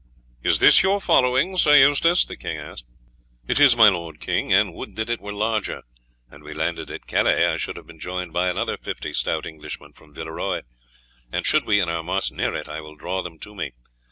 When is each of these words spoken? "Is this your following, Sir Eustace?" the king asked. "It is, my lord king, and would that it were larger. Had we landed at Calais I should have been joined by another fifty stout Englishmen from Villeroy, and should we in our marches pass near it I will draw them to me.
"Is 0.41 0.57
this 0.57 0.81
your 0.81 0.99
following, 0.99 1.57
Sir 1.57 1.75
Eustace?" 1.75 2.25
the 2.25 2.35
king 2.35 2.57
asked. 2.57 2.85
"It 3.47 3.59
is, 3.59 3.77
my 3.77 3.87
lord 3.87 4.19
king, 4.19 4.51
and 4.51 4.73
would 4.73 4.95
that 4.95 5.11
it 5.11 5.21
were 5.21 5.31
larger. 5.31 5.83
Had 6.31 6.41
we 6.41 6.55
landed 6.55 6.89
at 6.89 7.05
Calais 7.05 7.45
I 7.45 7.57
should 7.57 7.77
have 7.77 7.85
been 7.85 7.99
joined 7.99 8.33
by 8.33 8.49
another 8.49 8.77
fifty 8.77 9.13
stout 9.13 9.45
Englishmen 9.45 9.93
from 9.93 10.11
Villeroy, 10.15 10.63
and 11.31 11.45
should 11.45 11.65
we 11.65 11.79
in 11.79 11.87
our 11.87 12.01
marches 12.01 12.31
pass 12.31 12.35
near 12.37 12.55
it 12.55 12.67
I 12.67 12.81
will 12.81 12.95
draw 12.95 13.21
them 13.21 13.37
to 13.41 13.53
me. 13.53 13.73